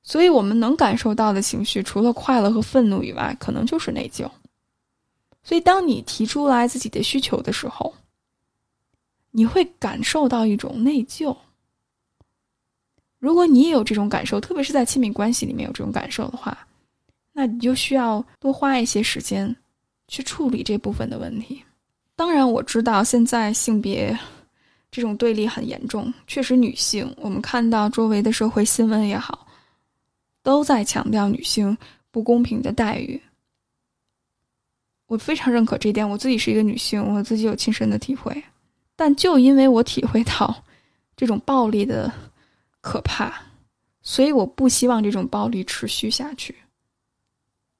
[0.01, 4.29] 所以我们能感受到的情绪，除了快乐和愤怒以外，可能就是内疚。
[5.43, 7.93] 所以，当你提出来自己的需求的时候，
[9.31, 11.35] 你会感受到一种内疚。
[13.19, 16.57] 如果你也有这种感受，特别是在亲密关系里面有这种感受的话，
[17.33, 19.55] 那你就需要多花一些时间。
[20.07, 21.63] 去处理这部分的问题。
[22.17, 24.19] 当然，我知道现在性别
[24.91, 29.47] 这种对立很严重，确实，女性我们看到周围的社会新闻也好，
[30.43, 31.77] 都在强调女性
[32.11, 33.21] 不公平的待遇。
[35.07, 38.43] 我非常认可这一点，我自己是一个女性，我自己有亲身的体会。
[39.01, 40.63] 但就因为我体会到
[41.17, 42.13] 这种暴力的
[42.81, 43.33] 可怕，
[44.03, 46.55] 所以我不希望这种暴力持续下去，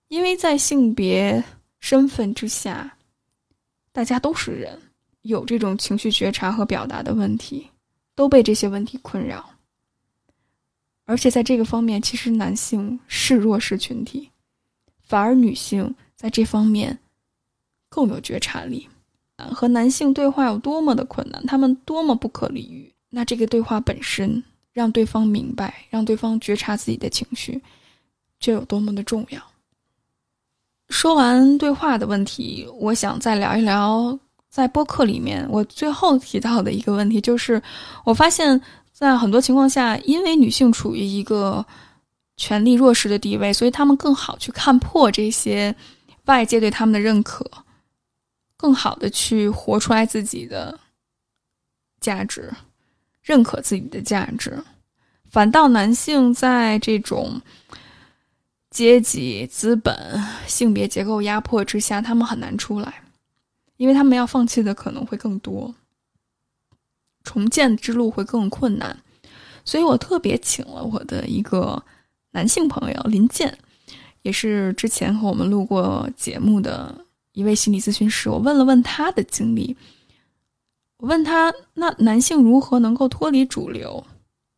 [0.07, 1.43] 因为在性别。
[1.79, 2.95] 身份之下，
[3.91, 4.79] 大家都是人，
[5.21, 7.67] 有这种情绪觉察和表达的问题，
[8.15, 9.47] 都被这些问题困扰。
[11.05, 14.27] 而且在这个方面，其实男性是弱势群体，
[15.01, 16.97] 反而女性在这方面
[17.89, 18.87] 更有觉察力。
[19.53, 22.91] 和男性对话有多么的困难，他们多么不可理喻。
[23.09, 27.61] 那这个对话本身，让对方明白，让对方觉察自己的情绪，
[28.39, 29.41] 就有多么的重要。
[30.89, 34.17] 说完对话的问题，我想再聊一聊
[34.49, 37.61] 在播客里面我最后提到的一个问题，就是
[38.03, 38.59] 我发现，
[38.91, 41.65] 在很多情况下，因为女性处于一个
[42.35, 45.73] 权力弱势的地位，所以她们更好去看破这些
[46.25, 47.49] 外界对他们的认可，
[48.61, 50.79] 更好的去活出来自己的
[51.99, 52.53] 价值，
[53.23, 54.63] 认可自己的价值。
[55.31, 57.41] 反倒男性在这种。
[58.69, 59.93] 阶级、资本、
[60.47, 63.03] 性别结构压迫之下，他们很难出来，
[63.75, 65.75] 因为他们要放弃的可能会更多，
[67.25, 68.97] 重建之路会更困难。
[69.65, 71.83] 所以我特别请了我的一个
[72.31, 73.57] 男性朋友林健，
[74.21, 76.95] 也是之前和我们录过节目的
[77.33, 78.29] 一位心理咨询师。
[78.29, 79.75] 我问了问他的经历，
[80.97, 84.03] 我问他：那男性如何能够脱离主流，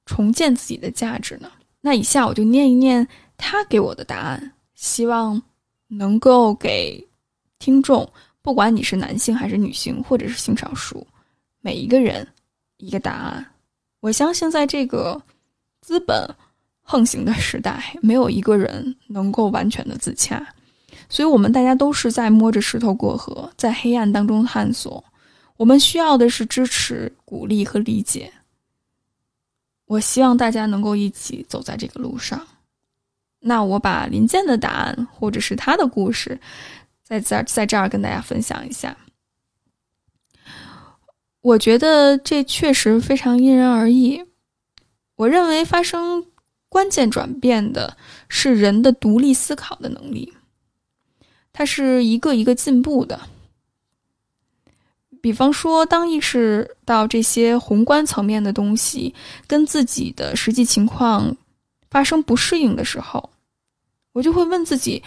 [0.06, 1.52] 重建自己的价值呢？
[1.82, 3.08] 那以下我就念一念。
[3.36, 5.42] 他给我的答案，希望
[5.88, 7.06] 能够给
[7.60, 8.10] 听众，
[8.42, 11.06] 不管你是男性还是女性，或者是性少数，
[11.60, 12.26] 每一个人
[12.78, 13.46] 一个答案。
[14.00, 15.22] 我相信，在这个
[15.82, 16.30] 资本
[16.84, 20.46] 横行的时代，没有一个人能够完全的自洽，
[21.14, 25.06] 所以我们大家都是在摸着石头过河，在黑暗当中探索。
[25.58, 28.34] 我们需要的是支持、鼓励和理解。
[29.86, 32.42] 我希望大家能够一起走在这个路上。
[33.40, 36.36] 那我把林健的答案，或者是他的故事，
[37.04, 38.98] 在这儿在这儿跟大家分享一下。
[41.42, 44.20] 我觉得这确实非常因人而异。
[45.16, 46.26] 我认为发生
[46.70, 47.96] 关键转变的
[48.30, 50.34] 是人的独立思考的能力，
[51.54, 53.18] 它是一个一个进步的。
[55.22, 59.16] 比方说，当意识到这些宏观层面的东西
[59.48, 61.38] 跟自己的实际情况
[61.90, 63.30] 发生不适应的时候，
[64.12, 65.02] 我就会问自己：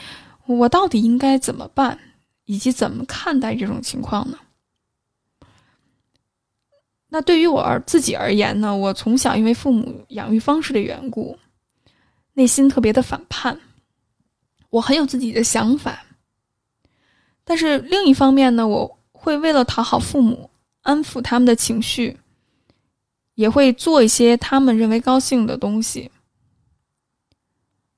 [0.46, 1.98] 我到底应该怎么办，
[2.46, 4.38] 以及怎么看待这种情况呢？
[7.08, 8.74] 那对于我而自己而言呢？
[8.74, 11.38] 我从小因为父母养育方式的缘故，
[12.32, 13.60] 内心特别的反叛，
[14.70, 16.05] 我很有自己的想法，
[17.46, 18.92] 但是另一方面呢，我。
[19.18, 20.50] 会为了讨好父母，
[20.82, 22.16] 安抚他们的情绪，
[23.34, 26.12] 也会做一些他们认为高兴的东西。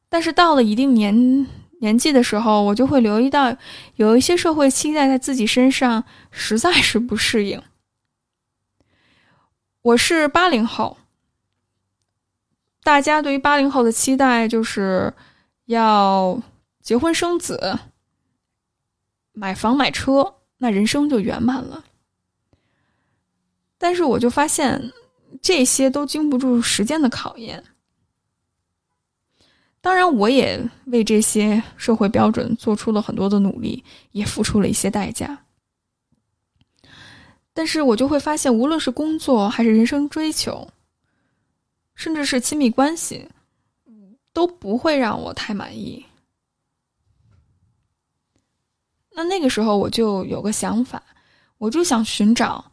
[0.09, 1.47] 但是到了一定年
[1.83, 3.55] 年纪的时候，我就会留意到
[3.97, 7.63] 有一些社会期待在自己身上实在是不适应。
[9.83, 10.97] 我是八零后，
[12.83, 15.13] 大家对于八零后的期待就是
[15.67, 16.41] 要
[16.81, 17.79] 结婚生子、
[19.39, 20.35] 买房买车。
[20.61, 21.85] 那人生就圆满了，
[23.79, 24.93] 但是我就发现
[25.41, 27.63] 这些都经不住时间的考验。
[29.81, 35.45] 当然，我也为这些社会标准做出了很多的努力，也付出了一些代价。
[37.55, 40.69] 但是我就会发现，无论是工作还是人生追求，
[41.95, 43.29] 甚至是亲密关系，
[44.33, 46.05] 都不会让我太满意。
[49.19, 51.03] 那那个时候我就有个想法，
[51.57, 52.65] 我就想寻找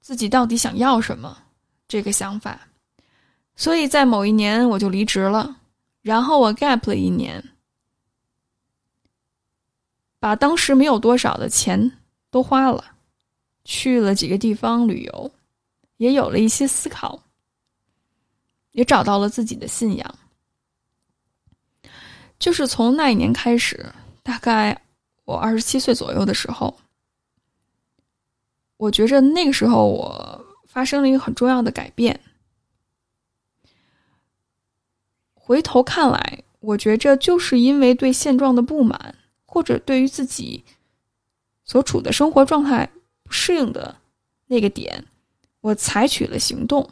[0.00, 1.36] 自己到底想要什么
[1.86, 2.58] 这个想法，
[3.54, 5.60] 所以在某一年我就离职了，
[6.00, 7.44] 然后我 gap 了一年，
[10.18, 11.98] 把当时没有多少的钱
[12.30, 12.82] 都花了，
[13.66, 15.30] 去了几个地方旅游，
[15.98, 17.22] 也有了一些思考，
[18.72, 20.18] 也找到了自己的信仰，
[22.38, 23.92] 就是从那一年开始，
[24.22, 24.80] 大概。
[25.28, 26.74] 我二十七岁左右的时候，
[28.78, 32.18] 我觉着那个时候我发生了一个很重要的改变。
[35.34, 40.64] 回头看来，我觉着就是因为对现状的不满，或者对于自己
[41.62, 42.90] 所处的生活状态
[43.22, 43.96] 不适应的
[44.46, 45.04] 那个点，
[45.60, 46.88] 我采取了行动。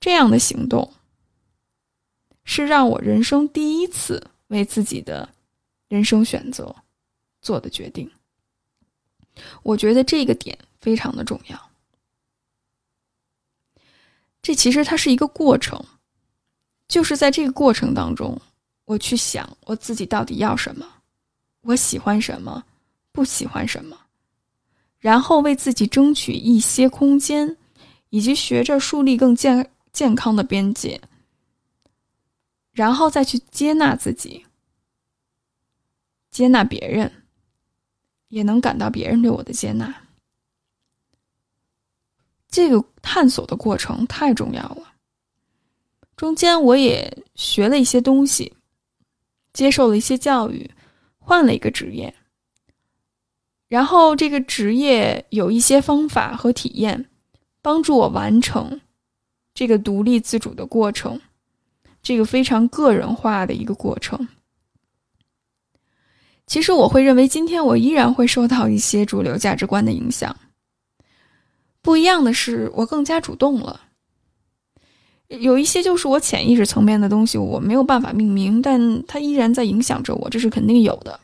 [0.00, 0.94] 这样的行动
[2.42, 5.28] 是让我人生第一次为自己的
[5.88, 6.74] 人生选择。
[7.48, 8.10] 做的决定，
[9.62, 11.70] 我觉得这个点非常的重要。
[14.42, 15.82] 这其实它是一个过程，
[16.88, 18.38] 就是在这个过程当中，
[18.84, 20.86] 我去想我自己到底要什么，
[21.62, 22.62] 我喜欢什么，
[23.12, 23.98] 不喜欢什么，
[24.98, 27.56] 然后为自己争取一些空间，
[28.10, 31.00] 以及学着树立更健健康的边界，
[32.72, 34.44] 然后再去接纳自己，
[36.30, 37.17] 接纳别人。
[38.28, 39.94] 也能感到别人对我的接纳，
[42.50, 44.92] 这个探索的过程太重要了。
[46.16, 48.54] 中间我也学了一些东西，
[49.52, 50.70] 接受了一些教育，
[51.18, 52.14] 换了一个职业，
[53.68, 57.08] 然后这个职业有一些方法和体验，
[57.62, 58.80] 帮助我完成
[59.54, 61.20] 这个独立自主的过程，
[62.02, 64.28] 这个非常个人化的一个过程。
[66.48, 70.34] 其实我会认为，今天我依然会受到一些主流价值观的影响。
[71.82, 73.82] 不一样的是，我更加主动了。
[75.28, 81.20] 有一些就是我潜意识层面的东西，我没有办法命名，但它依然在影响着我，这是肯定有的。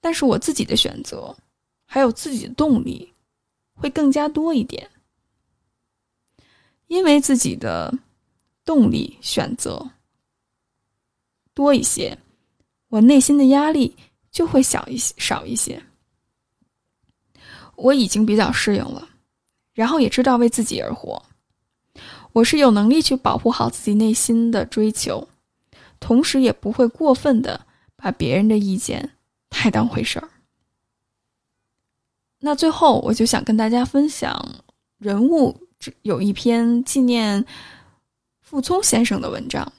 [0.00, 1.36] 但是我自己的选择，
[1.86, 3.12] 还有自己的动力，
[3.74, 4.90] 会更加多一点，
[6.88, 7.96] 因为自己的
[8.64, 9.88] 动力选择
[11.54, 12.18] 多一些。
[12.88, 13.96] 我内心的压力
[14.30, 15.82] 就会小一些，少一些。
[17.76, 19.08] 我已经比较适应了，
[19.72, 21.22] 然后也知道为自己而活。
[22.32, 25.28] 我是有能力去保护好自己内心的追求，
[26.00, 27.64] 同时也不会过分的
[27.96, 29.10] 把别人的意见
[29.48, 30.28] 太当回事儿。
[32.40, 34.62] 那最后，我就想跟大家分享
[34.98, 35.56] 人物
[36.02, 37.44] 有一篇纪念
[38.40, 39.72] 傅聪先生的文章，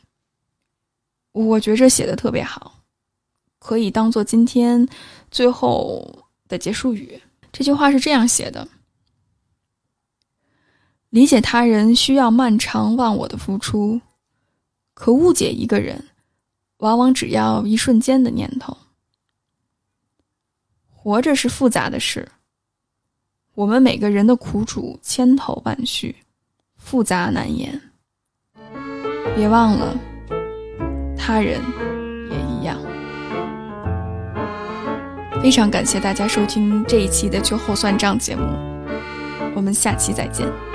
[1.32, 2.79] 我觉着写的特别好。
[3.60, 4.88] 可以当做今天
[5.30, 7.22] 最后的结束语。
[7.52, 8.68] 这句话是这样写的：
[11.10, 14.00] 理解他人需要漫长忘我的付出，
[14.94, 16.08] 可误解一个人，
[16.78, 18.76] 往往只要一瞬间的念头。
[20.88, 22.30] 活着是复杂的事，
[23.56, 26.16] 我们每个人的苦楚千头万绪，
[26.76, 27.82] 复杂难言。
[29.36, 29.98] 别忘了，
[31.18, 31.62] 他人
[35.42, 38.44] 非常感谢大家收听这一期的秋后算账节目，
[39.56, 40.69] 我们下期再见。